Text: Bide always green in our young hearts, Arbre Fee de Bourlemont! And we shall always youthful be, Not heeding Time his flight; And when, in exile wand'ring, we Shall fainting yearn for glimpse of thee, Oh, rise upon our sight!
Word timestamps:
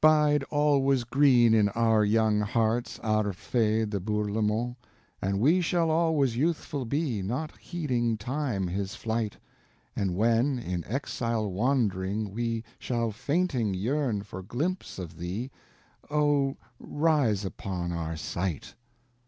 Bide 0.00 0.42
always 0.50 1.04
green 1.04 1.54
in 1.54 1.68
our 1.68 2.04
young 2.04 2.40
hearts, 2.40 2.98
Arbre 3.04 3.32
Fee 3.32 3.84
de 3.84 4.00
Bourlemont! 4.00 4.74
And 5.22 5.38
we 5.38 5.60
shall 5.60 5.92
always 5.92 6.36
youthful 6.36 6.84
be, 6.84 7.22
Not 7.22 7.56
heeding 7.56 8.16
Time 8.18 8.66
his 8.66 8.96
flight; 8.96 9.36
And 9.94 10.16
when, 10.16 10.58
in 10.58 10.84
exile 10.86 11.48
wand'ring, 11.52 12.32
we 12.32 12.64
Shall 12.80 13.12
fainting 13.12 13.74
yearn 13.74 14.22
for 14.24 14.42
glimpse 14.42 14.98
of 14.98 15.18
thee, 15.18 15.52
Oh, 16.10 16.56
rise 16.80 17.44
upon 17.44 17.92
our 17.92 18.16
sight! 18.16 18.74